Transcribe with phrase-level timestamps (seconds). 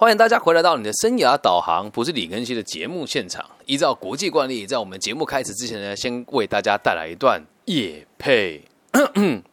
[0.00, 3.44] 欢迎大家回来到你的生涯导航，不是李根熙的节目现场。
[3.66, 8.64] 依照国际惯例，在我们节目开始之前呢，先为大家带来一段夜配。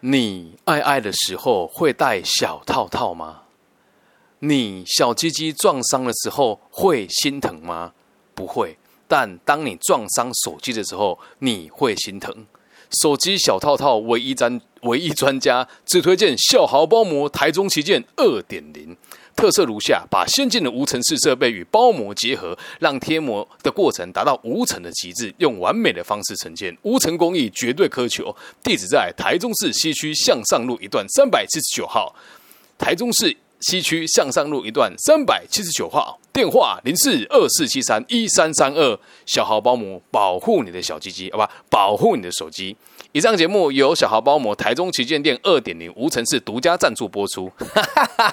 [0.00, 3.44] 你爱爱的时候会戴小套套吗？
[4.40, 7.94] 你小鸡鸡撞伤的时候会心疼吗？
[8.34, 8.76] 不会。
[9.08, 12.46] 但当你撞伤手机的时候，你会心疼。
[12.90, 18.96] 手机小套套唯一专唯一专家只推荐笑豪包膜台中旗舰二点零，
[19.36, 28.34] 特色如下：把先进的无尘式设备与包膜结合，让贴膜的过程达到无尘的极致，用完美的方式呈现无尘工艺，绝对苛求。
[28.62, 32.14] 地址在台中市西区向上路一段三百七十九号，
[32.78, 33.36] 台中市。
[33.60, 42.76] 西区向上路一段三百七十九号，电话零四二四七三一三三二，小豪包膜保护你的小鸡鸡，好吧，保护你的手机。
[43.12, 47.50] 以上节目由小豪包膜台中旗舰店二点零无尘室独家赞助播出。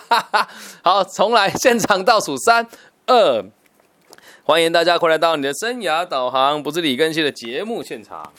[0.84, 2.68] 好，重来，现场倒数三
[3.08, 3.46] 二，
[4.44, 8.32] 欢迎大家回来到你的生涯导航，不是李根熙的节目现场。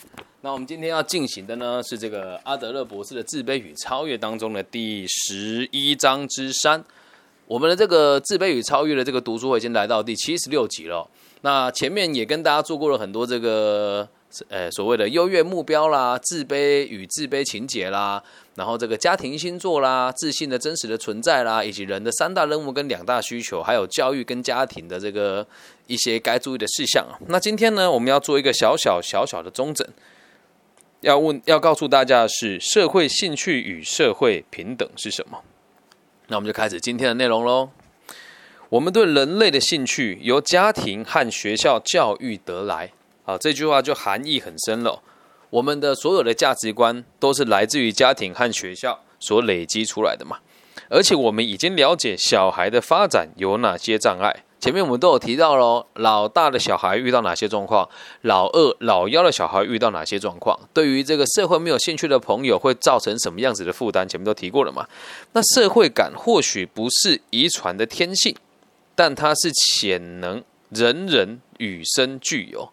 [0.47, 6.85] 那我们今天要进行的呢，是这个阿德勒博士的《自卑与超越》当中的第十一章之三。
[7.49, 11.05] 我们的这个《自卑与超越》的这个读书会已经来到第七十六集了。
[11.41, 14.09] 那前面也跟大家做过了很多这个
[14.47, 18.23] 呃所谓的优越目标啦、自卑与自卑情节啦，
[18.55, 25.45] 然后这个家庭星座啦、自信的真实的存在啦，以及人的三大任务跟两大需求，还有教育跟家庭的这个
[25.89, 27.05] 一些该注意的事项。
[27.27, 29.85] 那今天呢，我们要做一个小小小小的中整。
[31.07, 35.41] 要问要告诉大家的是，社会兴趣与社会平等是什么？
[36.27, 37.71] 那我们就开始今天的内容喽。
[38.71, 42.91] 我们对人类的兴趣由家庭和学校教育得来。
[43.25, 45.01] 啊，这句话就含义很深了。
[45.51, 50.39] 我们的所有的价值观都是来自于家庭和学校所累积出来的嘛。
[50.91, 54.43] 而且我们已经了解小孩的发展有哪些障碍。
[54.59, 57.89] 前面我们都有提到喽，老大的小孩遇到哪些状况，
[58.23, 64.09] 老二、老幺的小孩遇到哪些状况，对于这个社会没有兴趣的朋友会造成什么样子的负担？
[64.09, 64.89] 前面都提过了嘛。
[65.33, 68.35] 那社会感或许不是遗传的天性，
[68.95, 72.71] 但它是潜能，人人与生俱有。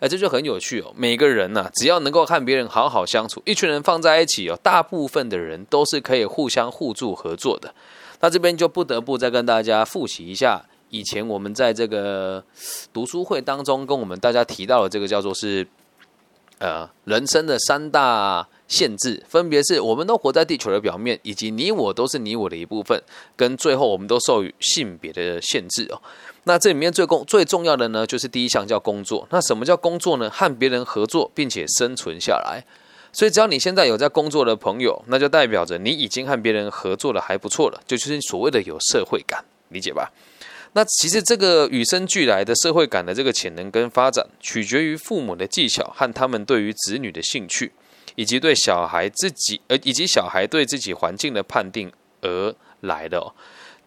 [0.00, 0.92] 哎，这就很有趣哦。
[0.96, 7.72] 每个人呐，只要能够和别人好好相处，一群人放在一起哦，大部分的人都是可以互相互助合作的。
[8.20, 10.64] 那这边就不得不再跟大家复习一下。
[10.90, 12.44] 以前我们在这个
[12.92, 15.66] 读书会当中，跟我们大家提到的这个叫做是，
[16.58, 23.02] 呃，人生的三大限制，分别是我们都活在地球的表面，以及你我都是你我的一部分，
[23.36, 26.02] 跟最后我们都受于性别的限制哦。
[26.44, 29.26] 那这里面最公最重要的呢，就是第一项叫工作。
[29.30, 30.28] 那什么叫工作呢？
[30.30, 32.64] 和别人合作，并且生存下来。
[33.12, 40.10] 所以只要你现在有在工作的朋友，那就代表着你已经和别人合作的还不错了，就是所谓的有社会感，理解吧？
[40.72, 47.72] 那其实这个与生俱来的社会感的这个潜能跟发展，取决于父母的技巧和他们对于子女的兴趣，
[48.14, 53.18] 以及对小孩自己呃以及小孩对自己环境的判定而来的。
[53.18, 53.34] 哦。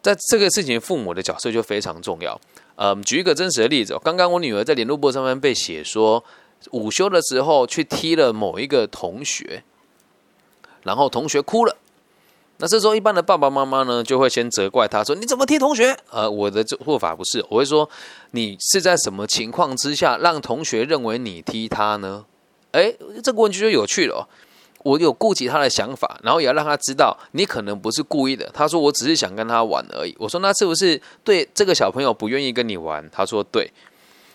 [0.02, 2.38] 在这个事情，父母的角色就非常重要。
[2.76, 6.22] 嗯，举一个真实的例子，刚刚我女儿在联络簿上面被写说，
[6.72, 9.64] 午休的时候去踢了某一个同学，
[10.82, 11.78] 然后同学哭了。
[12.63, 17.90] 那这时候，一般的爸爸妈妈呢，就会先责怪他说：“你怎么踢同学？”呃，我的做法不是，我会说
[18.31, 22.23] ：“你是在什么情况之下让同学认为你踢他呢？”
[22.72, 24.25] 哎，这个问题就有趣了。
[24.84, 28.50] 我有顾及他的想法，然后也要让他知道，你可能不是故意的。
[28.53, 33.69] 他说：“我只是想跟他玩而已。”我说：“那是不是对这个小朋友不愿意跟你玩？”他说：“对。”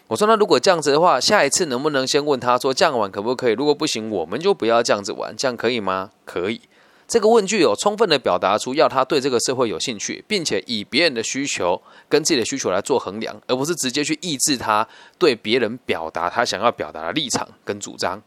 [0.08, 3.54] 我说：“那如果这样子的话，下一次能不能先问他说这样玩可不可以？
[3.54, 6.10] 如果不行，我们就不要这样子玩，这样可以吗？
[6.26, 6.60] 可以。”
[7.08, 14.86] 这个问句有充分的表达出要他对这个社会有兴趣，并且以别人的需求跟自己的需求来做衡量，而不是直接去抑制他
[15.18, 18.22] 对别人表达他想要表达的立场跟主张。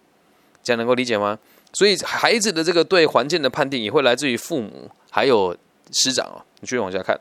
[0.64, 1.38] 这样能够理解吗？
[1.74, 5.56] 所以孩子的这个对环境的判定也会来自于父母还有
[5.92, 6.42] 师长哦。
[6.60, 7.20] 你继续往下看，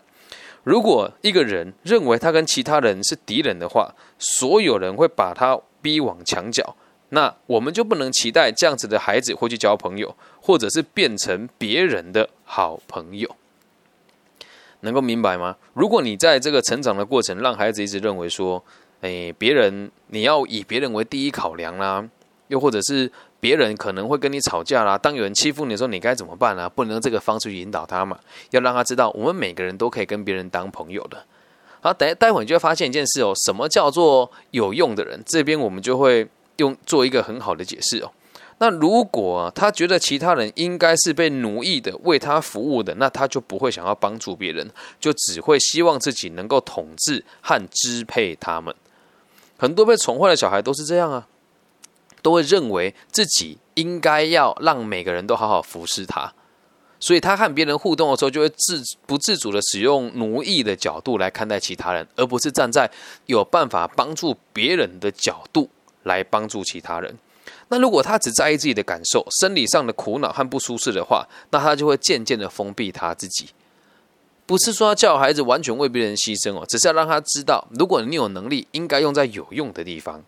[0.64, 6.74] 如果一个人认为他跟其他人是敌人的话，所有人会把他逼往墙角。
[7.12, 13.34] 那我们就不能期待这样子的孩子会去交朋友，或者是变成别人的好朋友，
[14.80, 15.56] 能够明白吗？
[15.74, 18.62] 如果你在这个成长的过程，让孩子一直认为说，
[19.00, 22.08] 哎，别人你要以别人为第一考量啦，
[22.46, 23.10] 又或者是
[23.40, 26.70] 别人可能会跟你吵架啦，当有人欺负你的时候，你该怎么办呢？
[26.70, 28.20] 不能这个方式去引导他嘛，
[28.50, 31.24] 要让他知道，我们每个人都可以跟别人当朋友的。
[31.80, 35.20] 好，等待会你就会发现一件事哦，什么叫做有用的人？
[35.26, 36.28] 这边我们就会。
[36.60, 38.12] 用做一个很好的解释哦。
[38.58, 44.70] 那如果他觉得其他人应该是被奴役的、为他服务的，那他就不会想要帮助别人，
[45.00, 48.74] 就只会希望自己能够统治和支配他们。
[49.58, 51.26] 很多被宠坏的小孩都是这样啊，
[52.20, 56.34] 都会认为自己应该要让每个人都好好服侍他，
[56.98, 62.90] 所以他和别人互动的时候，就会自不自主的使用奴役的角度来看待其他人，而不是站在
[63.24, 65.70] 有办法帮助别人的角度
[66.02, 67.18] 来帮助其他人。
[67.68, 73.50] 那如果他只在意自己的感受、生理上的苦恼和不舒适的话，那他就会渐渐的封闭他自己。
[74.46, 80.22] 不是说要叫孩子完全为别人牺牲哦，只是要让他知道，如果你有能力，应该用在有用的地方。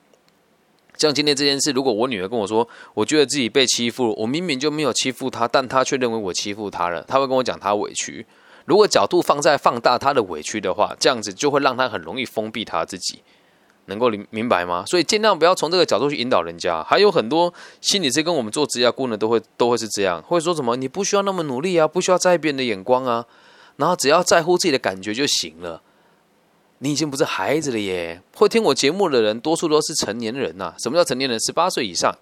[0.97, 8.25] 像今天这件事，如果我女儿跟我说，我觉得自己被欺负，我明明就没有欺负她，但她却认为我欺负她了，她会跟我讲她委屈。
[8.67, 13.23] 如果角度放在放大她的委屈的话，这样子就会让她很容易封闭她自己。
[13.87, 14.85] 能够明明白吗？
[14.87, 16.83] 所以尽量不要从这个角度去引导人家。
[16.85, 23.27] 还有很多心理师跟我们做职业顾问都会都会是这样，会说什么你不需要那么努力啊，不需要在意别人的眼光啊，
[23.77, 25.83] 然后只要在乎自己的感觉就行了。
[26.79, 28.21] 你已经不是孩子了耶！
[28.35, 30.75] 会听我节目的人，多数都是成年人呐。
[30.79, 31.39] 什么叫成年人？
[31.39, 32.13] 十八岁以上。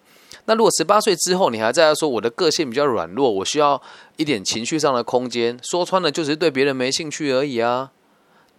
[0.44, 3.80] 那如果十八岁之后，你还在说我的个性比较软弱，我需要
[4.16, 7.90] 一点情绪上的空间，说穿了就是对别人没兴趣而已啊。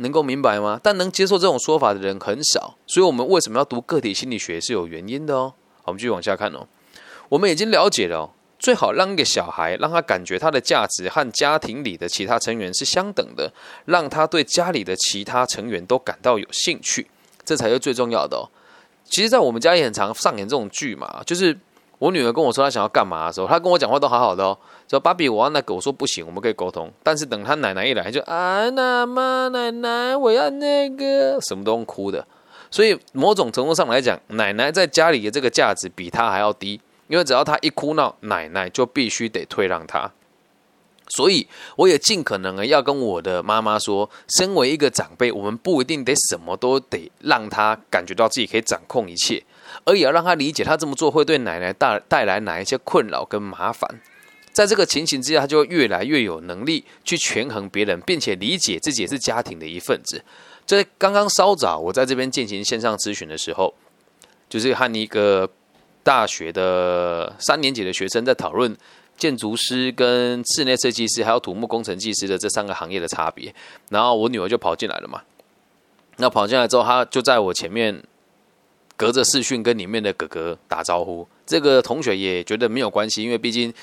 [0.02, 0.80] 能够明白吗？
[0.84, 5.54] 但能接受这种说法的人很少，所以我们为什么要读个体心理学是有原因的哦。
[5.86, 6.68] 我们继续往下看哦。
[7.30, 13.52] 我们已经了解了，最好让一个小孩让他感觉他的价值和家庭里的其他成员是相等的，
[13.86, 17.08] 让他对家里的其他成员都感到有兴趣，
[17.46, 18.50] 这才是最重要的哦。
[19.06, 21.58] 其实，在我们家也很常上演这种剧嘛，就是。
[22.02, 24.58] 我女儿跟我说她想要干嘛的时候，她跟我讲话都好好的哦。
[24.90, 26.92] 说芭比，我要那个，我说不行，我们可以沟通。
[27.04, 32.26] 但是等她奶奶一来，就啊，那妈奶奶，我要那个，什么都哭的。
[32.72, 40.12] 所以某种程度上来讲，奶奶在家里的这个价值比她还要低，因为只要她一哭闹，奶奶就必须得退让她。
[41.10, 41.46] 所以
[41.76, 44.10] 我也尽可能的要跟我的妈妈说，
[44.40, 49.44] 身为一个长辈，我们不一定得什么都得让她感觉到自己可以掌控一切。
[49.84, 54.02] 而也要让他理解，他这么做会对奶奶带带来哪一些困扰跟麻烦。
[54.52, 60.22] 在这个情形之下，他就越来越有能力去权衡别人，并且理解自己也是家庭的一份子。
[60.66, 63.74] 在刚刚稍早，我在这边进行线上咨询的时候，
[64.50, 65.50] 就是和一个
[66.04, 68.76] 大学的三年级的学生在讨论
[69.18, 73.56] 建筑师、跟室内设计师还有土木工程技师的这三个行业的差别。
[73.90, 75.22] 然后我女儿就跑进来了嘛。
[76.18, 78.04] 那跑进来之后，他就在我前面。
[79.02, 83.74] 隔着视讯跟里面的哥哥打招呼，这个同学也觉得没有关系，因为毕竟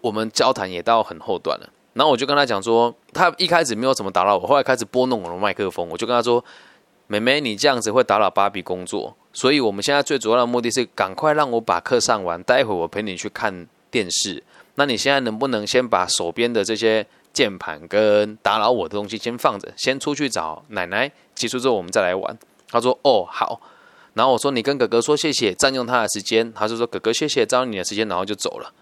[0.00, 1.68] 我们交谈也到很后段了。
[1.94, 6.44] 然后我就跟他讲说，他一开始没有怎么打扰我，后来开始拨弄我的麦克风，我就跟他说
[7.08, 14.40] ：“妹妹，你这样子会打扰芭比工作，所以我们现在最主要的目的是赶快让我把课上完，待会我陪你去看电视。
[14.76, 22.38] 那你现在能不能先把手边的这些键盘跟打扰我的东西先放着，先出去找奶奶，结束之后我们再来玩？”
[22.70, 23.60] 他说：“哦，好。”
[24.14, 28.72] 然后我说：“你跟哥哥说谢谢，占用他的时间。”他就说：“哥哥，谢谢占用你的时间。”然后就走了。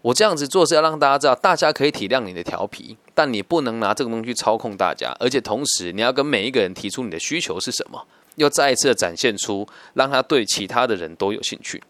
[0.00, 5.14] 我这样子做是要让大家知道，大家可以体谅你的调皮，但你不能拿这个东西去操控大家。
[5.18, 8.06] 而且同时，你要跟每一个人提出你的需求是什么，
[8.36, 11.82] 又再一次的展现出让他对其他的人都有兴趣。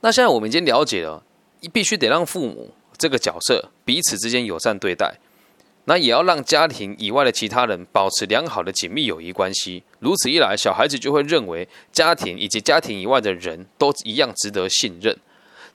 [0.00, 1.24] 那现在我们已经了解了，
[1.72, 5.18] 必须得让父母这个角色彼此之间友善对待。
[5.88, 9.82] 那也要让家庭以外的其他人保持良好的紧密友谊关系。
[10.00, 15.16] 如此一来，小孩子就会认为家庭以及家庭以外的人都一样值得信任。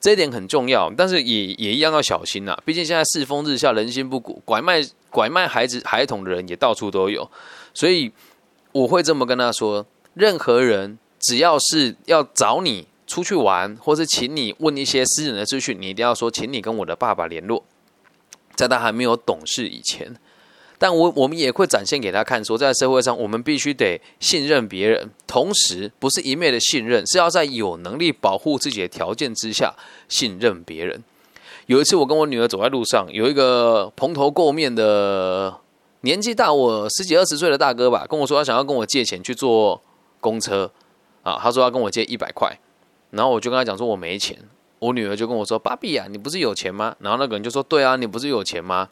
[0.01, 2.57] 这一点很重要，但是也也一样要小心呐。
[2.65, 7.29] 毕竟现在世风日下，人心不古，拐卖拐卖孩子孩童的人也到处都有。
[7.73, 8.11] 所以
[8.73, 17.63] 我会这么跟他说：任何人只要是要找你出去玩，或是请你问一些私人的资讯，你一定要说，请你跟我的爸爸联络。
[18.61, 20.15] 在他还没有懂事以前，
[20.77, 29.73] 但我我们也会展现给他看，说在社会上，我们必须得信任别人，同时不是一昧的信任，是要在有能力保护自己的条件之下
[30.07, 31.03] 信任别人。
[31.65, 35.57] 有一次，我跟我女儿走在路上，有一个蓬头垢面的
[36.01, 39.81] 年纪大我十几二十岁的大哥吧，跟我说他想要跟我借钱去坐
[40.19, 40.71] 公车
[41.23, 42.59] 啊，他说要跟我借一百块，
[43.09, 44.37] 然后我就跟他讲说我没钱。
[44.81, 48.89] 我女儿就跟我说：“芭比啊，你不是有钱吗？”然后那个人就说：“对啊，你不是有钱吗？”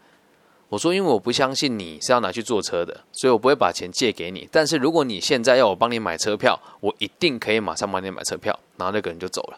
[0.69, 4.47] 我说：“因为我不相信你是要拿去坐车的，所以我不会把钱借给你。
[4.51, 9.57] 但是如果你现在要我帮你买车票，我一定可以马上帮你买车票。”然后那个人就走了，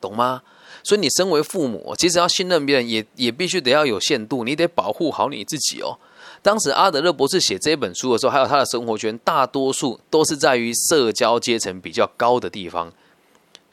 [0.00, 0.42] 懂吗？
[0.82, 5.96] 所以你身为父母，其实要信任别人，也也必须得要有限度，你得保护好你自己哦。
[6.42, 12.92] 当时阿德勒博士写这本书的时候，还有他的生活圈，大多数都是在于社交阶层比较高的地方。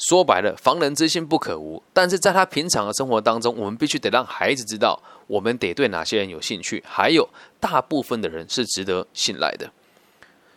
[0.07, 1.81] 说白了，防人之心不可无。
[1.93, 7.27] 但是在他平常的生活当中，我们必须得让孩子知道，我们得对哪些人有兴趣，还有
[7.59, 9.71] 大部分的人是值得信赖的。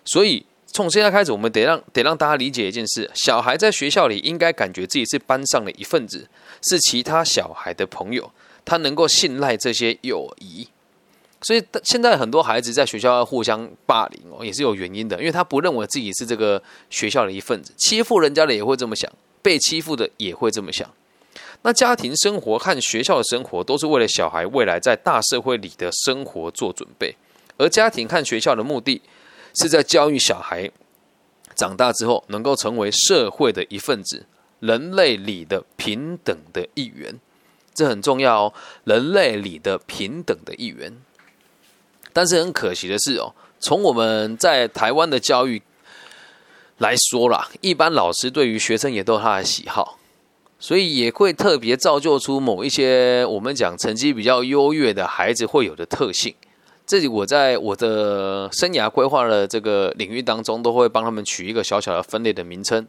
[0.04, 6.28] 所以从现在开始，我们得让得让大家理解一件事：小孩在学校里应该感觉自己是班上的一份子，
[6.62, 8.32] 是其他小孩的朋友，
[8.64, 10.68] 他能够信赖这些友谊。
[11.42, 16.60] 所以现在很多孩子在学校要互相霸凌哦，也是有原因的，因为他不认为自己是这个
[16.90, 19.08] 学校的一份子，欺负人家的也会这么想。
[19.46, 20.92] 被欺负的也会这么想。
[21.62, 27.14] 那家庭生活和学校的生活都是为了小孩未来在大社会里的生活做准备，
[27.56, 29.00] 而家庭和学校的目的
[29.54, 30.68] 是在教育小孩
[31.54, 34.26] 长大之后能够成为社会的一份子，
[34.58, 37.20] 人类里的平等的一员。
[37.72, 40.92] 这很重要哦，人类里的平等的一员。
[42.12, 45.62] 但是很可惜的是哦，从我们在台湾的教育。
[46.78, 49.98] 来说啦，一般老师对于学生也都有他的喜好，
[50.58, 56.34] 所以也会特别造就出某一些我们讲成绩比较优越的孩子会有的特性。
[56.86, 62.86] 这里我在我的生涯规划的这个领域当中，都会帮他们取一个小小的分类的名称，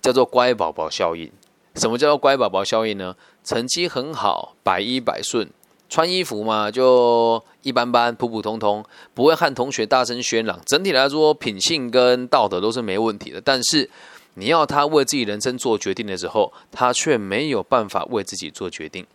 [0.00, 1.30] 叫做“乖宝宝效应”。
[1.74, 3.14] 什么叫做“乖宝宝效应”呢？
[3.44, 5.50] 成绩很好，百依百顺。
[5.90, 8.82] 穿衣服嘛，就一般般，普普通通，
[9.12, 10.58] 不会和同学大声喧嚷。
[10.66, 13.40] 整体来说，品性跟道德都是没问题的。
[13.40, 13.88] 但是，
[14.34, 19.06] 你要他为自己人生做决定的时候，他却没有办法为自己做决定。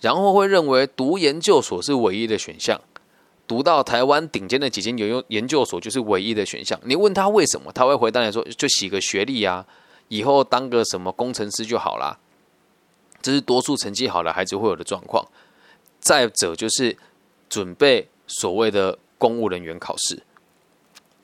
[0.00, 2.80] 然后会认为读研究所是唯一的选项，
[3.48, 6.78] 读到台湾顶尖的几间研究研究所就是唯一的选项。
[6.84, 9.66] 你问他为什么，他会回答你说：“就洗个学历啊，
[10.06, 12.16] 以后当个什么工程师就好啦。”
[13.20, 15.26] 这是多数成绩好的孩子会有的状况。
[15.98, 16.96] 再者就是
[17.48, 20.22] 准备所谓的公务人员考试，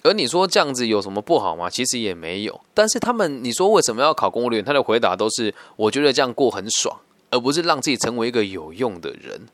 [0.02, 1.71] 而你说这样子有什么不好吗？
[1.71, 2.61] 其实也没有。
[2.75, 4.64] 但是他们你说为什么要考公务员？
[4.64, 6.99] 他的回答都是我觉得这样过很爽，
[7.31, 9.49] 而不是让自己成为一个有用的人。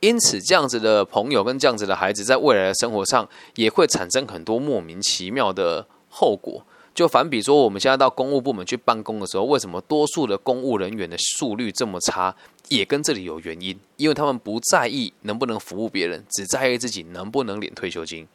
[0.00, 6.62] 因此，这样子的朋友跟这样子的孩子，在未来的生活上也会产生很多莫名其妙的后果。
[6.94, 12.34] 就反比说，我们现在到公务部门去办公的时候，为什么多数的公务人员的速率这么差？
[12.68, 18.26] 也跟这里有原因，因为他们不在意能不能服务别人，只在意自己能不能领退休金。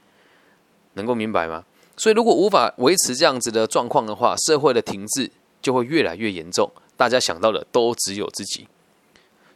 [0.94, 1.66] 能够明白吗？
[1.98, 5.30] 所以如果无法维持这样子的状况的话，社会的停滞
[5.62, 6.72] 就会越来越严重。
[6.96, 8.68] 大家想到的都只有自己，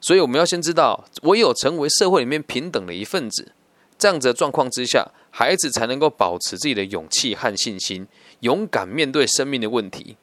[0.01, 3.51] 所以我们要先知道，唯有成为社会里面平等的一份子，
[3.97, 8.07] 这样子的状况之下，孩子才能够保持自己的勇气和信心，
[8.41, 10.17] 勇敢面对生命的问题，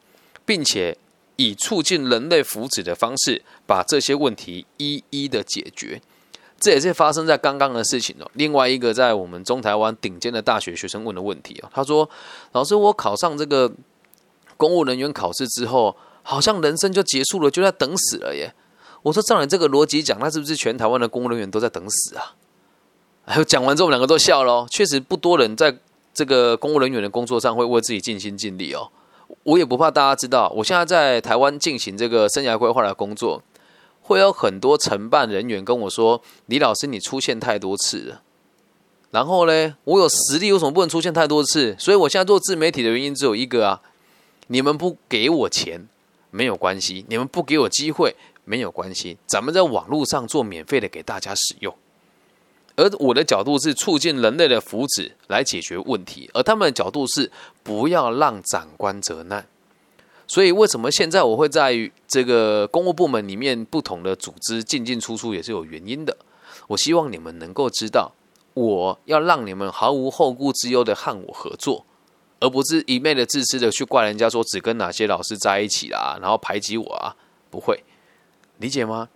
[0.44, 0.96] 并且。
[1.40, 6.02] 以促进人类福祉的方式，把这些问题一一的解决。
[6.58, 8.30] 这也是发生在刚刚的事情哦。
[8.34, 12.10] 另外一个，在我们中台湾顶尖的大学学生问的问题哦，他说
[12.52, 13.72] ：“老师，我考上这个
[14.58, 18.52] 公务人员考试之后，好像人生就结束了，就在等死了耶。”
[19.02, 22.36] 我说：“照你这个逻辑讲，那是不是全台湾的公务人员都在等死啊？”
[23.24, 24.66] 还有讲完之后，我们两个都笑了。
[24.70, 25.78] 确实，不多人在
[26.12, 28.90] 这个公务人员的工作上会为自己尽心尽力哦。
[29.42, 33.42] 我也不怕大家知道，我现在在台湾进行这个生涯规划的工作，
[34.02, 38.22] 会有很多承办人员跟我说：“李老师，你出现太多次了。”
[39.10, 41.74] 然后呢，我有实力，为什么不能出现太多次？
[41.78, 43.82] 所以我现在做自媒体的原因只有一个啊：
[44.46, 45.88] 你们不给我钱
[46.30, 51.74] 没有关系，你们不给我机会没有关系，咱们在网络上做免费的给大家使用。
[52.76, 57.30] 而我的角度是促进人类的福祉来解决问题，而他们的角度是
[57.62, 59.46] 不要让长官责难。
[60.26, 66.16] 所以为什么现在我会在这个公务部门里面不同的组织进进出出也是有原因的。
[66.68, 68.12] 我希望你们能够知道，
[68.54, 71.84] 我要让你们毫无后顾之忧的和我合作，
[72.38, 77.16] 而不是一昧的自私的去怪人家说只跟哪些老师在一起啦，然后排挤我啊，
[77.50, 77.82] 不会
[78.58, 79.08] 理解吗？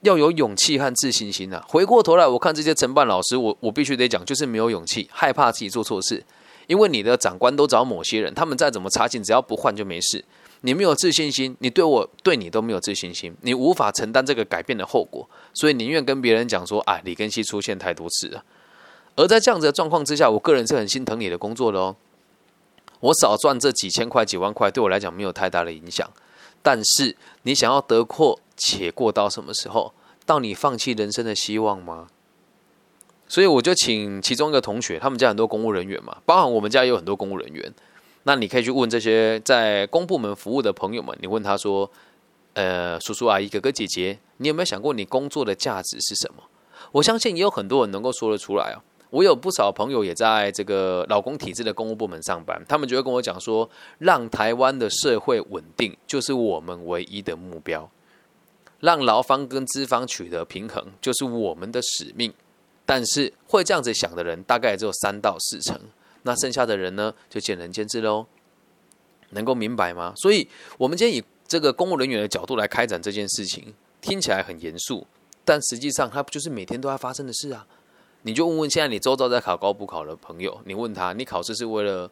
[0.00, 1.64] 要有勇气和自信心啊！
[1.68, 6.24] 回过头来，我看这些承办老师，我我必须得讲，就是没有勇气，害怕自己做错事。
[6.66, 10.24] 因为你的长官都找某些人，他们再怎么差劲，只要不换就没事。
[10.60, 18.44] 你没有自信心，你对我对你都没有自信心，你无法承担这个改变的后果，所以宁愿跟别人讲说：“啊，李根熙出现太多次了。”
[19.16, 21.96] 而在这样子的状况之下，我个人是很心疼你的工作的哦。
[23.00, 26.08] 我少赚这几千块、几万块，对我来讲没有太大的影响。
[26.62, 29.94] 但是你想要得过且过到什么时候？
[30.26, 32.08] 到你放弃人生的希望吗？
[33.26, 37.72] 所以我就请其中一个同学，他们家很多公务人员嘛，包含我们家也有很多公务人员。
[38.24, 41.90] 那你可以去问这些在公部门服务的朋友们，你问他说
[42.52, 46.42] ：“呃，叔叔阿姨、哥哥姐姐，你有没有想过你工作的价值是什么？”
[46.92, 48.82] 我相信也有很多人能够说得出来哦。
[49.10, 57.90] 我有不少朋友也在这个老公体制的公务部门上班，他们就会跟我讲说，让台湾的社会稳定就是我们唯一的目标，
[58.80, 62.32] 让劳方跟资方取得平衡就是我们的使命。
[62.86, 65.78] 但是会这样子想的人大概只有三到四成，
[66.22, 68.26] 那剩下的人呢，就见仁见智喽。
[69.30, 70.14] 能够明白吗？
[70.16, 75.06] 所以，我们今天以这个公务人员的角度来开展这件事情，听起来很严肃，
[75.44, 77.66] 但实际上它不就是每天都在发生的事啊？
[78.22, 82.10] 你就问问现在你周遭在考高补考的朋友，你问他，你考试是为了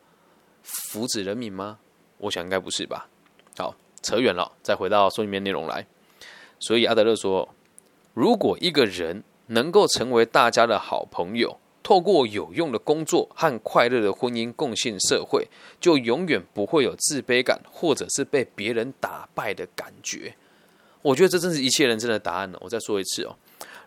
[0.63, 1.79] 福祉人民吗？
[2.19, 3.09] 我想应该不是吧。
[3.57, 5.87] 好，扯远了，再回到书里面内容来。
[6.59, 7.49] 所以阿德勒说，
[8.15, 15.47] 如果一个人能够成为大家的好朋友，透过有用的工作和快乐的婚姻贡献社会，
[15.81, 20.35] 就永远不会有自卑感，或者是被别人打败的感觉。
[21.03, 22.59] 我觉得这正是一切人生的答案呢。
[22.63, 23.37] 我再说一次哦，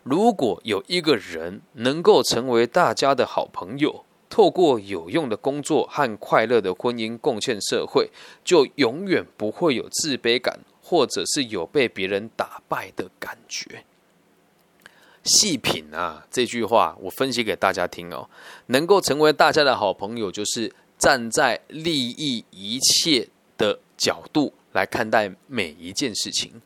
[0.02, 8.10] 如果有一个人能够成为大家的好朋友，透过有用的工作和快乐的婚姻贡献社会，
[8.42, 10.60] 就永远不会有自卑感，
[10.90, 13.84] 或者是有被别人打败的感觉。
[15.22, 18.28] 细品啊，这句话我分析给大家听哦。
[18.66, 26.60] 能够成为大家的好朋友，就是站在利益一切的角度来看待每一件事情。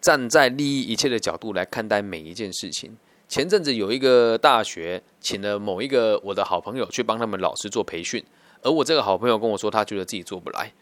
[0.00, 2.96] 站在利益一切的角度来看待每一件事情。
[3.28, 8.24] 前阵子有一个大学请了某一个我的好朋友去帮他们老师做培训，
[8.62, 10.72] 而我这个好朋友跟我说，他觉得自己做不来。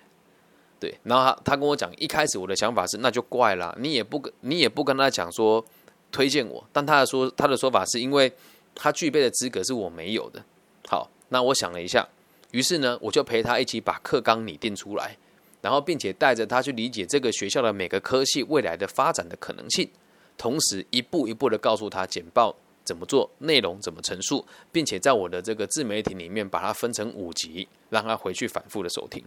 [0.78, 5.64] 对，然后他他跟我讲，一开始我的想法是，那就怪了，你也不跟你也不跟他讲说。
[6.12, 8.32] 推荐我，但他的说他的说法是因为
[8.76, 10.42] 他具备的资格是我没有的。
[10.88, 12.06] 好，那我想了一下，
[12.52, 15.18] 于是呢，我就陪他一起把课纲拟定出来，
[15.60, 19.90] 然后并且带着他去理解这个学校的每个科系未来的发展的可能性，
[20.38, 22.54] 同时一步一步的告诉他简报
[22.84, 29.22] 怎么做，内容怎么陈述，并且在我的这个自媒体里面把它分成五集，让他回去反复的收听。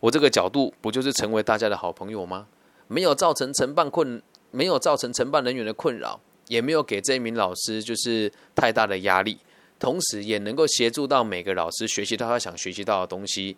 [0.00, 2.46] 我这个角度不就是成为大家的好朋友吗？
[2.88, 4.22] 没有造成承办困。
[4.52, 9.36] 没有造成承办人员的困扰，也没有给这一名老师就是太大的压力，
[9.78, 13.54] 同时也能够协助到每个老师学习到他想学习到的东西，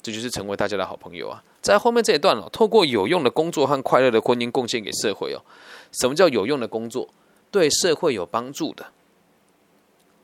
[0.00, 1.42] 这就是成为大家的好朋友啊！
[1.60, 5.42] 在后面这一段哦，透过有用的工作和快乐的婚姻贡献给社会哦。
[5.90, 7.06] 什么叫有用的工作？
[7.50, 8.86] 对社会有帮助的，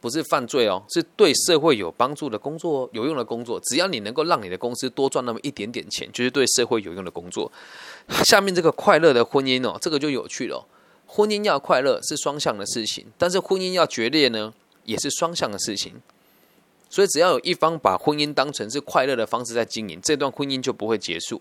[0.01, 3.61] 不是犯罪哦，是对社会有帮助的工作，有用的工作。
[3.61, 7.51] 只要你能够让你的公司多赚那么一点点钱，就是对社会有用的工作。
[8.25, 10.65] 下面这个快乐的婚姻哦，这个就有趣了。
[11.07, 14.53] 婚姻要快乐是双向的事情，但是婚姻要决裂呢，
[14.85, 15.95] 也是双向的事情。
[16.91, 21.41] 所以只要有一方把婚姻当成是快乐的方式在经营，这段婚姻就不会结束。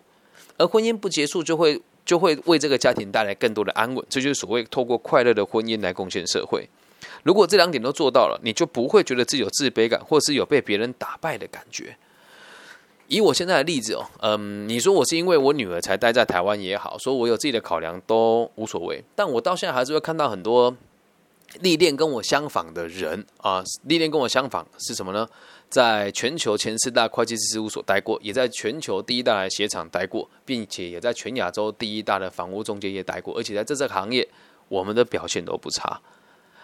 [0.57, 4.03] 而婚姻不结束，就会就会为这个家庭带来更多的安稳。
[4.09, 6.67] 这就是所谓透过快乐的婚姻来贡献社会。
[7.23, 11.97] 如果这两点都做到了，你就不会觉得自己有自卑感，或是有被别人打败的感觉。
[13.07, 19.01] 以我现在的例子哦，嗯，你说我是因为我女儿才待在台湾也好，说我有自己的考量都无所谓。
[19.15, 20.75] 但我到现在还是会看到很多
[21.61, 25.25] 历练跟我相仿的人啊，历练跟我相仿是什么呢？
[25.69, 34.27] 在全球前四大会计师事务所待过，也在全球第一大鞋厂待过，并且也在全亚洲第一大的房屋中介业待过，而且在这个行业，
[34.67, 36.01] 我们的表现都不差。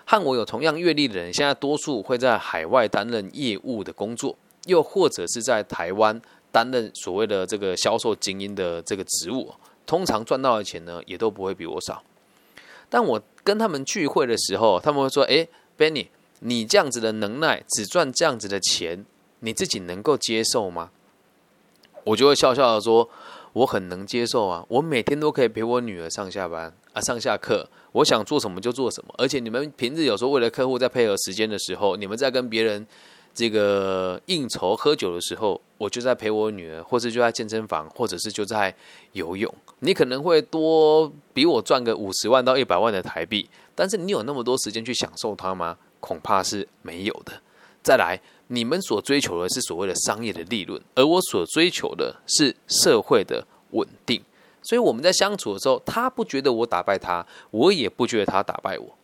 [0.06, 4.36] 和我有同样阅历的人，现在多数会在海外担任业务的工作。
[4.66, 9.54] 又或者是在台湾担任所谓的这个销售精英的这个职务，
[9.86, 12.02] 通常赚到的钱呢，也都不会比我少。
[12.90, 15.46] 但我跟他们聚会的时候，他们会说：“哎
[15.78, 16.08] ，Benny，
[16.40, 19.06] 你这样子的能耐，只赚这样子的钱，
[19.42, 20.92] 你自己能够接受吗？”
[22.06, 23.10] 我就会笑笑的说
[23.52, 29.14] ：“我很能接受啊，我每天都可以陪我女儿上下班啊，上下课，我想做什么就做什么。
[29.18, 32.88] 而且你们平日有时候为了客户在配合时间的时候，你们在跟别人。”
[33.36, 38.72] 这个应酬喝酒的时候，我就在陪我女儿，或者就在健身房，或者是就在
[39.14, 39.52] 游泳。
[39.80, 45.76] 你可能会多比我赚个五十万到一百万的台币，但是你有那么多时间去享受它吗？
[46.00, 47.34] 恐怕是没有的。
[47.82, 54.22] 再来，你们所追求的是所谓的商业的利润，而我所追求的是社会的稳定。
[54.64, 58.98] 所以我们在相处的时候，他不觉得我打败他，我也不觉得他打败我。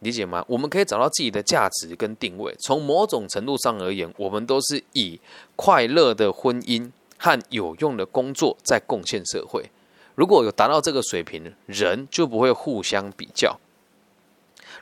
[0.00, 0.42] 理解吗？
[0.48, 2.54] 我们可以找到自己的价值跟定位。
[2.60, 5.20] 从某种程度上而言，我们都是以
[5.56, 9.70] 快乐的婚姻和有用的工作在贡献社会。
[10.14, 13.58] 如果有达到这个水平，人就不会互相比较。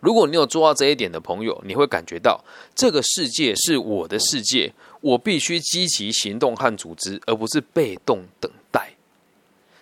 [0.01, 8.93] 如果你有做到这一点的朋友，你会感觉到这个世界是我的世界，我必须积极行动和组织，而不是被动等待。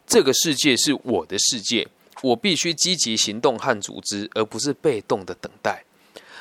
[0.06, 1.88] 这个世界是我的世界。
[2.22, 5.84] 我必须积极行动和组织，而不是被动的等待。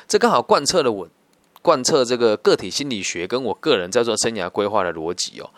[0.08, 1.08] 这刚好贯彻了我
[1.60, 5.50] 贯彻这个个体心理学跟我个人在做生涯规划的逻辑哦。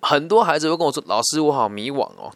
[0.00, 2.32] 很多孩子会跟我说：“老师，我好迷惘哦。”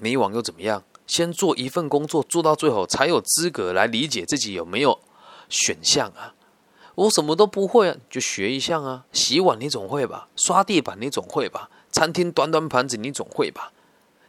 [0.00, 0.82] 迷惘又怎么样？
[1.06, 4.98] 先做一份工作，做到最后才有资格来理解自己有没有
[5.48, 6.34] 选项啊！
[6.94, 9.04] 我什么都不会啊，就学一项啊。
[9.12, 10.28] 洗碗你总会吧？
[10.34, 11.68] 刷地板你总会吧？
[11.92, 13.72] 餐厅端端盘子你总会吧？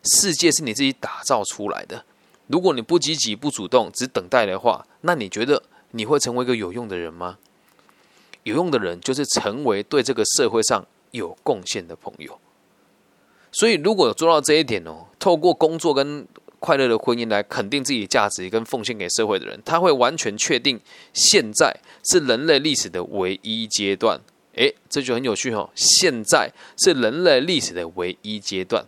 [0.04, 2.04] 世界是你自己打造出来的。
[2.48, 7.38] 如果你不积极、不主动，只等待的话，那你觉得你会成为一个有用的人吗？
[8.44, 12.40] 有用的人就是成为对这个社会上有贡献的朋友。
[13.52, 16.26] 所以，如果做到这一点哦，透过工作跟
[16.60, 20.80] 快乐的婚姻来肯定自己价值跟奉献给社会的人，他会完全确定
[21.14, 21.76] 现在
[22.10, 24.20] 是人类历史的唯一阶段。
[24.54, 25.70] 诶，这就很有趣哦。
[25.76, 28.86] 现在是人类历史的唯一阶段。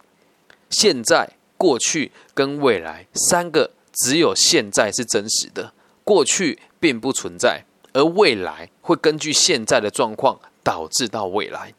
[0.70, 11.74] 现在、过去跟未来三个，只有现在是真实的，过去并不存在，而未来会根据现在的状况导致到未来。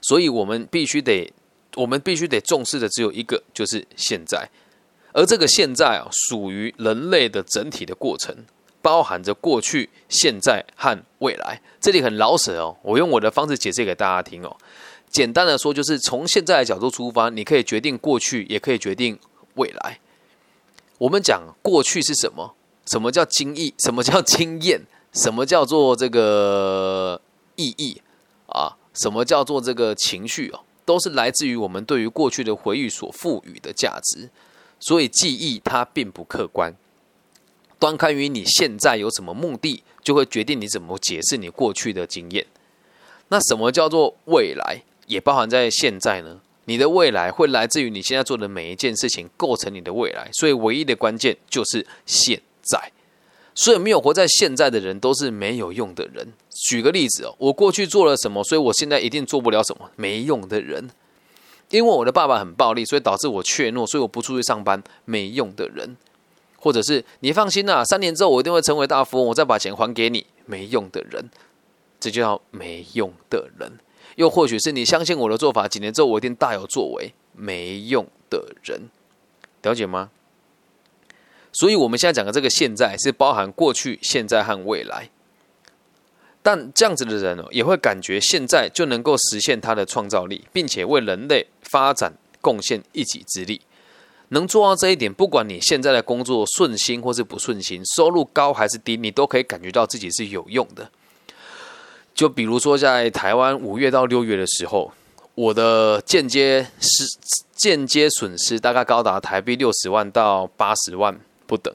[0.00, 1.32] 所以，我们必须得，
[1.76, 4.48] 我们必须得重视的只有一个，就是现在。
[5.12, 8.44] 而这个现在啊，属于人类的整体的过程。
[8.84, 11.62] 包含着过去、现在和未来。
[11.80, 14.56] 这里很老舍哦，我用我的方式解释给大家听哦。
[15.12, 19.18] 简单的说，就是从现在的角度出发，你可以决定过去，也可以决定
[19.54, 20.00] 未来。
[20.96, 22.54] 我们讲过去是什么？
[22.86, 23.72] 什么叫经验？
[23.78, 24.80] 什么叫经验？
[25.12, 27.20] 什么叫做这个
[27.56, 28.00] 意义
[28.46, 28.76] 啊？
[28.94, 30.60] 什么叫做这个情绪哦？
[30.84, 34.30] 都是来自于我们对于过去的回忆所赋予的价值。
[34.80, 36.74] 所以记忆它并不客观。
[37.78, 42.46] 端看于你现在有什么目的，就会决定你怎么解释你过去的经验。
[43.28, 46.40] 那什么叫做未来，也包含在现在呢？
[46.66, 50.28] 你的未来会来自于你现在做的每一件事情，构成你的未来。
[50.32, 52.92] 所以，唯一的关键就是现在。
[53.54, 56.32] 所以，没有活在现在的人都是没有用的人。
[56.50, 60.88] 举个例子哦，我过去做了什么，所以我现在一定做不了什么，没用的人。
[61.70, 65.96] 因为我的爸爸很暴力，所以导致我怯懦，所以我不出去上班，没用的人。
[66.56, 70.24] 或者是你放心呐，三年之后我一定会成为大富翁，我再把钱还给你。
[70.46, 71.28] 没用的人，
[71.98, 73.72] 这就叫没用的人。
[74.16, 77.12] 又或许是你相信我的做法，几年之后我一定大有作为。
[77.34, 78.90] 没用的人，
[79.62, 80.10] 了解吗？
[81.50, 85.08] 所以我们现在讲的这个现在是包含过去、现在和未来。
[86.42, 93.62] 但这样子的人哦，也会感觉现在就能够实现他的创造力，并且为人类发展贡献一己之力。
[94.28, 100.90] 能做到这一点，不管你现在的工作顺心或是不顺心，收入高还是低，你都可以感觉到自己是有用的。
[102.14, 104.92] 就比如说，在台湾五月到六月的时候，
[105.34, 107.04] 我的间接失
[107.54, 111.74] 间接损失大概高达台币六十万到八十万不等。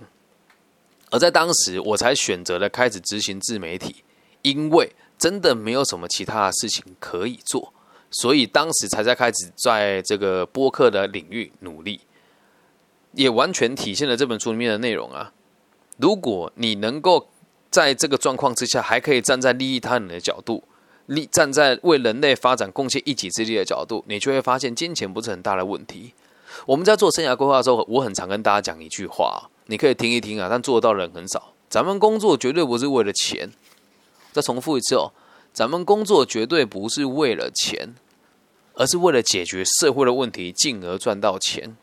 [1.10, 4.04] 而在当时，我才选择了开始执行自媒体，
[4.42, 7.74] 因为真的没有什么其他的事情可以做，
[8.12, 12.02] 所以当时才在开始在这个播客的领域努力。
[13.14, 15.34] 也完全体现了这本书里面的内容啊！
[15.98, 17.28] 如果你能够
[17.78, 20.64] 在这个状况之下，还可以站在利益他人的角度，
[21.06, 26.16] 立站在为人类发展贡献一己之力的角度，你就会发现金钱不是很大的问题。
[26.66, 31.54] 我们在做生涯规划的时候，我很常跟大家讲一句话，你可以听一听啊，但做到的人很少。
[31.70, 33.52] 咱们工作绝对不是为了钱。
[34.34, 35.14] 再重复一次哦，
[35.54, 37.94] 咱们工作绝对不是为了钱，
[38.74, 41.78] 而是为了解决社会的问题，进而赚到钱。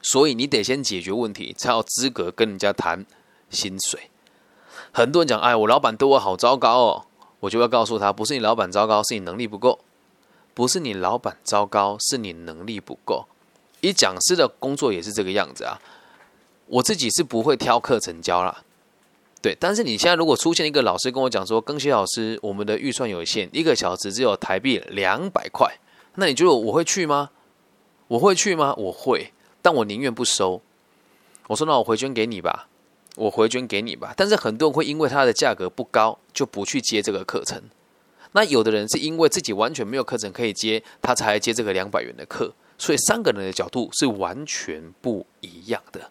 [0.00, 3.04] 所以你得先解决问题，才有资格跟人家谈
[3.50, 4.10] 薪水。
[4.94, 7.06] 很多人讲：“哎，我老板对我好糟糕哦。”
[7.40, 9.80] 我就要告诉他：不是你老板糟糕，是你能力不够；
[10.54, 13.26] 不是你老板糟糕，是你能力不够。
[13.80, 15.78] 以讲师的工作也是这个样子啊。
[16.66, 18.62] 我自己是不会挑课程教啦，
[19.42, 19.54] 对。
[19.60, 25.76] 但是你现在如果出现一个老师跟我讲说：“更新老师，我们的预算有限，一个小时只有台币两百块。”
[26.14, 27.30] 那你觉得我会去吗？
[28.06, 28.72] 我会去吗？
[28.78, 29.32] 我会。
[29.60, 30.62] 但我宁愿不收。
[31.48, 32.68] 我说那我回捐给你吧，
[33.16, 34.12] 我回捐给你吧。
[34.16, 37.62] 但是很多人会因为它的价格不高，就不去接这个课程。
[38.32, 42.52] 那有的人是因为自己完全没有课程可以接，他才接这个两百元的课。
[42.76, 46.10] 所以三个人的角度是完全不一样的。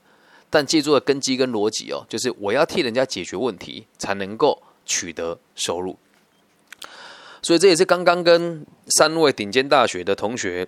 [0.50, 5.98] 但记住的根基跟逻辑哦，就是我要替人家解决问题，才能够取得收入。
[7.42, 10.66] 所以这也是刚刚跟三位顶尖大学的同学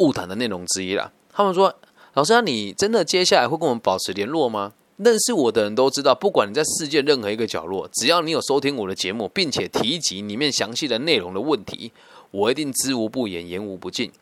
[0.00, 1.10] 误谈的内容之一啦。
[1.32, 1.74] 他们说
[2.12, 11.90] ：“老师，你真的接下来会跟我们保持联络吗？”认识我的人都知道，不管你在世界任何一个角落，只要你有收听我的节目，并且提及里面详细的内容的问题，
[12.30, 14.12] 我一定知无不言，言无不尽。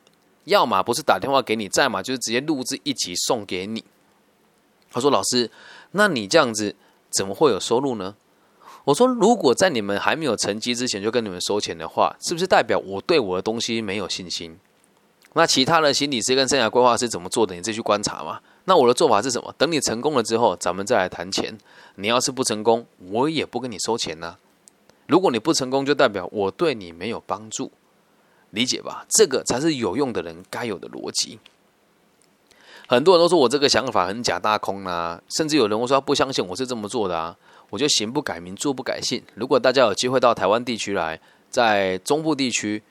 [0.44, 3.82] 要么不是打电话给你，再嘛就是直接录制一集送给你。
[4.90, 5.50] 他说：“老师，
[5.90, 6.76] 那你这样子
[7.10, 8.14] 怎么会有收入呢？”
[8.84, 14.56] 我说，如果在你们还没有成绩之前就跟你们收钱的话，是不是代表我对我的东西没有信心？
[15.34, 17.54] 那其他的心理师跟生涯规划师怎么做的？
[17.54, 18.40] 你自己去观察嘛。
[18.68, 19.54] 那我的做法是什么？
[19.56, 21.56] 等你成功了之后，咱们再来谈钱。
[21.94, 24.36] 你要是不成功，我也不跟你收钱呢。
[25.06, 27.72] 如果你不成功，就代表我对你没有帮助，
[28.50, 29.06] 理解吧？
[29.08, 31.38] 这个才是有用的人该有的逻辑。
[32.86, 37.34] 很多人都说我这个想法很假大空啊，甚至有人会说不相信我是这么做的啊。
[37.70, 39.22] 我就行不改名，坐不改姓。
[39.34, 42.82] 如果大家有机会到台湾地区来，在中部地区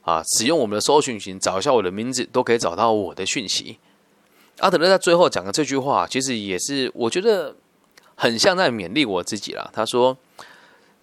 [0.00, 3.78] 啊，使用我们的搜寻群找一下我的名字，都可以找到我的讯息。
[4.58, 7.54] 阿德勒在最后讲的这句话，其实也是我觉得
[8.14, 9.70] 很像在勉励我自己啦。
[9.72, 10.18] 他说：“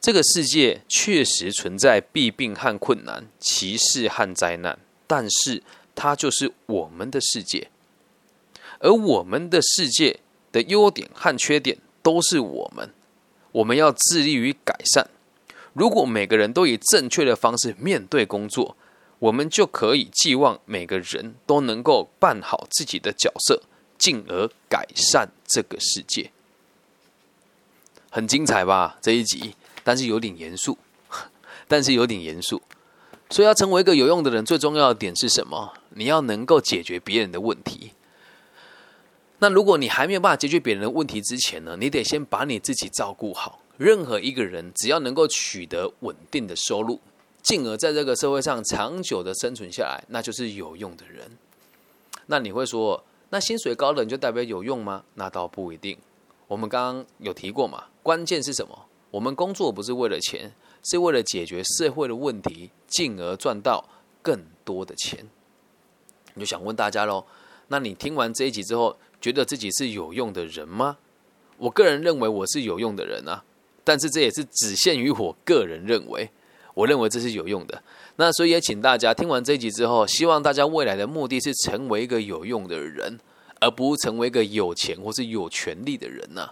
[0.02, 5.64] 这个世界确实存在弊病和困难、歧视和灾难，但是
[5.96, 7.70] 它就是我们的世界。”
[8.80, 10.20] 而我们的世界
[10.52, 12.94] 的优点和缺点都是我们，
[13.54, 15.10] 我们要致力于改善。
[15.72, 18.76] 如果每个人都以正确的方式面对工作，
[19.26, 23.64] 我们就可以寄望每个人都能够扮好自己的角色，
[23.98, 26.32] 进而改善这个世界。
[28.12, 29.56] 很精彩吧这一集？
[29.84, 30.78] 但是有点严肃，
[31.68, 32.62] 但是有点严肃。
[33.32, 35.74] 所以要成为一个有用的人，最重要的点是什么？
[35.90, 37.94] 你要能够解决别人的问题。
[39.40, 43.60] 那如果你还没有办法解决别人的问题之前呢，你得先把你自己照顾好。
[43.78, 47.02] 任何一个人只要能够取得稳定的收入，
[47.46, 51.38] 进而在这个社会上长久的生存下来，那就是有用的人。
[52.26, 55.04] 那你会说，那薪水高的人就代表有用吗？
[55.14, 55.96] 那倒不一定。
[56.48, 58.88] 我们刚刚有提过嘛，关键是什么？
[59.12, 60.52] 我们工作不是为了钱，
[60.84, 63.88] 是为了解决社会的问题，进而赚到
[64.24, 65.28] 更多的钱。
[66.34, 67.24] 你就想问大家喽，
[67.68, 68.98] 那你听完这一集之后？
[69.22, 70.98] 觉得自己是有用的人吗？
[71.58, 73.44] 我个人认为我是有用的人啊，
[73.84, 76.30] 但是这也是只限于我个人认为。
[76.76, 77.82] 我认为这是有用的，
[78.18, 83.20] 那所以也请大家听完这一集之后，希望大家未来的目的是成为一个有用的人，
[83.60, 86.52] 而不成为一个有钱或是有权利的人呐。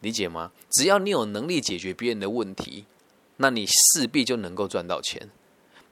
[0.00, 0.52] 理解吗？
[0.70, 2.84] 只要你有能力解决别人的问题，
[3.36, 5.28] 那你势必就能够赚到钱。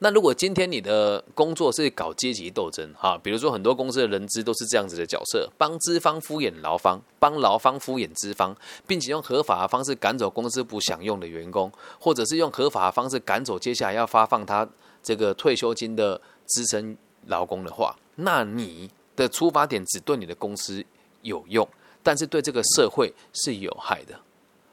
[0.03, 8.55] 那如果今天你的工作是搞阶级斗争，哈，比如说很多公司的人资都是这样子的角色，帮资方敷衍劳方，帮劳方敷衍资方，
[8.87, 14.67] 并且用合法的方式赶走公司不想用的员工，或者是用合法的方式赶走接下来要发放他
[15.03, 20.83] 这个退休金的资深劳工的话，那你的出发点只对你的公司
[21.21, 21.69] 有用，
[22.01, 24.19] 但是对这个社会是有害的，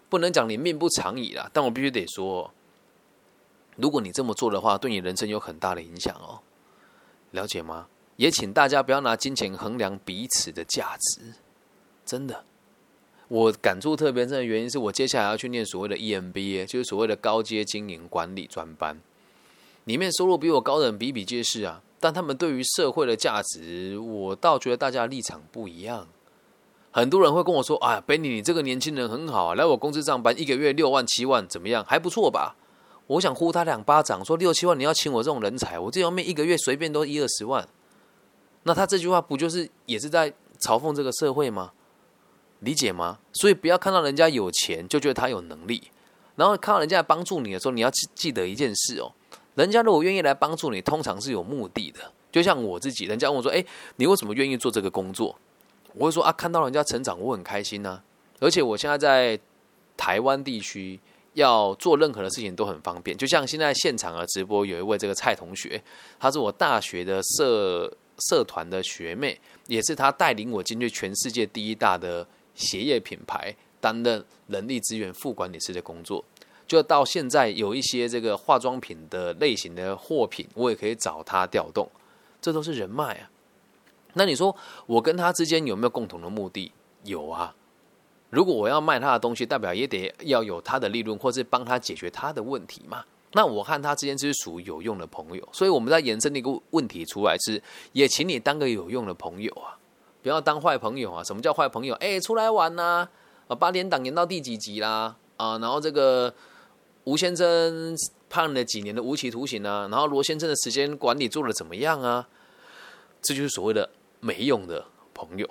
[0.08, 2.50] 不能讲你命不长矣啦，但我必须得说。
[3.78, 6.40] 如果你这么做的话，对你人生有很大的影响哦，
[7.30, 7.86] 了解吗？
[8.16, 11.34] 也请大家不要拿金钱衡量彼此的价值，
[12.04, 12.44] 真的。
[13.28, 19.00] 我感触特别深的原因是我接下来要去念所谓的 EMBA，就是所谓的高阶经营管理专班，
[19.84, 21.82] 里面收入比我高的人比比皆是啊。
[22.00, 26.08] 但他们对于社会的价值，我倒觉得大家立场不一样。
[26.90, 31.84] 很多人会跟我说：“啊，Benny，你这个年轻人很好啊，来我公司上班，一个月六万七万，怎么样？
[31.84, 32.56] 还不错吧？”
[33.08, 37.66] 我想呼他两巴掌，说六七万你要请我这种人才，我这方面一个月随便都一二十万。
[38.64, 41.72] 那他这句话不就是也是在嘲讽这个社会吗？
[42.60, 43.18] 理解吗？
[43.32, 45.90] 所以不要看到人家有钱就觉得他有能力，
[46.36, 49.10] 然后看到人家帮助你的时候，你要记记得一件事哦，
[49.54, 52.00] 人家如果愿意来帮助你，通常是有目的的。
[52.30, 53.64] 就像我自己，人家问我说：“哎，
[53.96, 55.34] 你为什么愿意做这个工作？”
[55.94, 58.02] 我会说：“啊，看到人家成长，我很开心呐。
[58.38, 59.40] 而且我现在在
[59.96, 61.00] 台湾地区。”
[61.34, 65.80] 要做任何的事情都很方便，就像现在现场的直播，有一位这个蔡同学，
[66.18, 67.92] 她是我大学的社
[68.28, 76.24] 社团的学妹，也是她带领我进去全世界第一大的鞋业品牌，担任人力资源副管理师的工作。
[76.66, 81.88] 就到现在有一些这个化妆品的类型的货品，我也可以找她调动，
[82.42, 83.30] 这都是人脉啊。
[84.14, 84.54] 那你说
[84.86, 86.72] 我跟他之间有没有共同的目的？
[87.04, 87.54] 有啊。
[88.30, 93.04] 如果我要卖他的东西，代表也得要有他的利润，或是帮他解决他的问题嘛？
[93.32, 97.62] 那我和他之间就是属于有用的朋友，所以我们在延伸的一个问题出来是，
[97.92, 99.76] 也请你当个有用的朋友啊，
[100.22, 101.22] 不要当坏朋友啊！
[101.24, 101.94] 什么叫坏朋友？
[101.96, 103.08] 哎，出来玩呐！
[103.48, 105.16] 啊，八点档演到第几集啦？
[105.36, 106.32] 啊，然后这个
[107.04, 107.94] 吴先生
[108.30, 109.88] 判了几年的无期徒刑啊？
[109.90, 112.26] 然后罗先生的时间管理做的怎么样啊？
[113.20, 113.88] 这就是所谓的
[114.20, 115.48] 没用的朋友。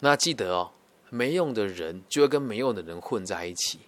[0.00, 0.70] 那记得哦。
[1.14, 3.78] 没用的人就会跟没用的人混在一起，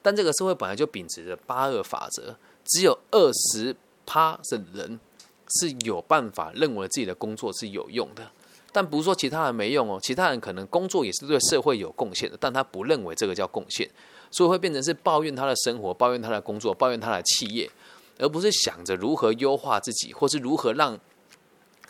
[0.00, 3.74] 但这个社会本来就秉持着八二法则，只有二十
[4.06, 5.00] 趴的人
[5.58, 8.30] 是有办法认为自己的工作是有用的，
[8.70, 13.90] 但不是说其他人没用哦，其他人可能工作也是对社会有贡献的，但他不认为这个叫贡献，
[14.30, 17.68] 所以会变成是抱怨他的生活，抱怨他的工作，抱怨他的企业，
[18.18, 20.96] 而不是想着如何优化自己，或是如何让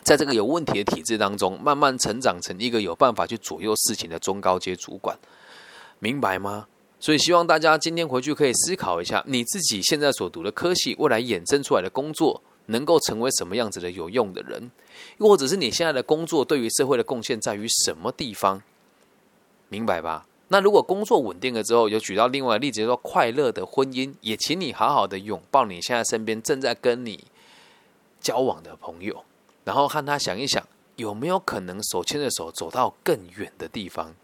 [0.07, 5.19] 在这个有问题的体制当中，慢慢成长成一个有办法去左右事情的中高阶主管，
[5.99, 6.67] 明白吗？
[6.97, 12.41] 所以希望大家今天回去可以思考一下，你自己现在所读的科系，未来衍生出来的工作。
[12.69, 14.69] 能够成为什么样子的有用的人，
[15.19, 18.61] 又或者是你现在的工作对于社会的贡献在于什么地方？
[19.69, 20.27] 明白吧？
[20.49, 27.23] 那如果工作稳定了之后，有举到另外例子，说快乐的婚姻，也请你好好的拥抱你现在身边正在跟你
[28.19, 29.23] 交往的朋友，
[29.67, 34.15] 然后和他想一想，有没有可能手牵着手走到更远的地方？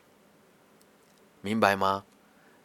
[1.42, 2.06] 明白吗？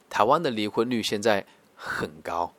[0.09, 2.55] 台湾的离婚率现在很高，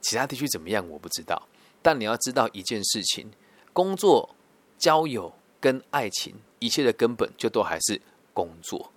[0.00, 0.88] 其他地区怎么样？
[0.88, 1.46] 我不知道。
[1.82, 3.30] 但你要知道一件事情：
[3.74, 4.34] 工作、
[4.78, 8.00] 交友跟爱情，一切的根本就都还是
[8.32, 8.90] 工作。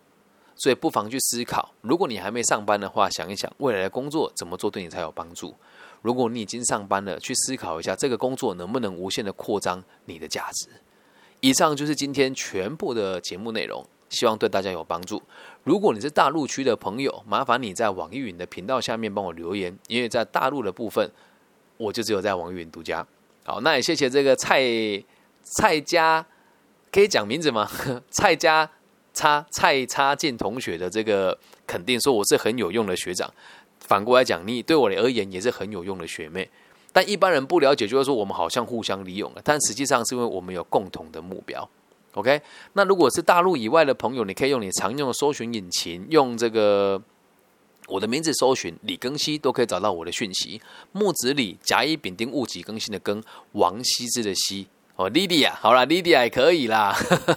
[0.58, 5.54] 所以不妨去思考，如果你还没上班的话，想一想未来的工作怎么做对你才有帮助；
[6.02, 10.67] 如果你已经上班了，去思考一下这个工作能不能无限的扩张你的价值。
[11.39, 15.22] 以上就是今天全部的节目内容，希望对大家有帮助。
[15.63, 21.10] 如果你是大陆区的朋友，麻烦你在网易云的频道下面帮我留言，因为在大陆的部分。
[21.80, 23.06] 我就只有在网易云独家，
[23.46, 24.60] 好，那也谢谢这个蔡
[25.43, 26.26] 蔡家，
[26.91, 27.70] 可以讲名字吗？
[28.10, 28.67] 蔡家
[29.17, 33.27] 差蔡差进同学的这个肯定说我是很有用的学长，
[33.80, 36.47] 反过来讲，你对我而言也是很有用的学妹。
[36.93, 41.67] 但一般人不了解，就是说我们好像互相利用了，但实际上是因为我们有共同的目标。
[42.13, 42.39] OK，
[42.73, 47.01] 那如果是大陆以外的朋友，你可以用你常用的搜寻引擎，用这个。
[47.89, 50.62] 我的名字搜寻李庚希都可以找到我的讯息。
[50.91, 56.93] 木子李甲乙丙丁戊己庚辛的庚，王羲之的羲哦，Lydia，好啦 l y d i a 也可以啦。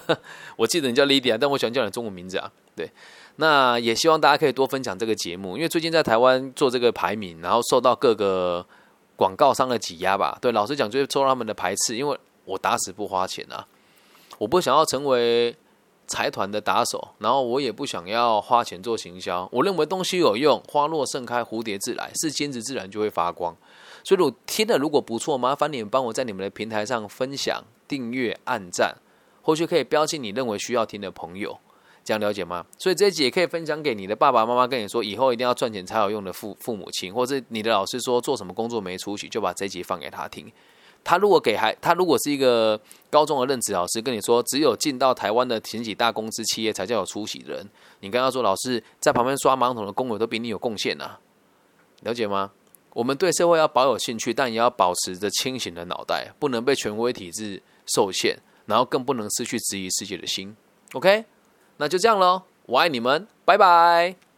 [0.56, 2.50] 我记得你叫 Lydia，但我喜欢叫你中文名字啊。
[2.74, 2.90] 对，
[3.36, 8.66] 那也希望大家可以多分享这个节目，因为最近在台湾做这个排名，然后受到各个
[9.14, 10.36] 广告商的挤压吧。
[10.40, 13.66] 对，老实讲就是受他们的排斥，因为我打死不花钱啊，
[14.38, 15.54] 我不想要成为。
[16.12, 19.48] 财团的打手，然后我也不想要花钱做行销。
[19.52, 23.56] 我认为东西有用，花落盛开，蝴蝶自来，是坚持自然就会发光。
[24.04, 28.96] 所以，我听的如果不错，麻烦你们帮我在你们的平台上分享、订阅、按赞，
[29.42, 31.58] 或许可以标记你认为需要听的朋友，
[32.04, 32.64] 这样了解吗？
[32.78, 40.50] 所以这一集也可以分享给你的爸爸妈妈，跟你说以后一定要赚钱才有用的父父母亲，或者你的老师说做什么工作没出息，就把这一集放给他听。
[41.02, 47.66] 他如果给孩，他如果是一个高中的任职老师，跟你说只有进到台湾的前几大公司企业才叫有出息的人，
[48.00, 51.12] 你跟他说老师在旁边刷马桶的工友都比你有贡献呐，
[52.02, 52.50] 了解吗？
[52.92, 60.56] 我们对社会要保有兴趣，但也要保持着清醒的脑袋，不能被权威体制受限，然后更不能失去质疑世界的心。
[60.92, 61.24] OK，
[61.76, 64.29] 那就这样喽，我爱你们，拜拜。